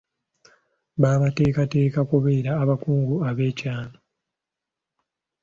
[1.01, 3.75] Babateekateeka kubeera abakugu ab’enkya.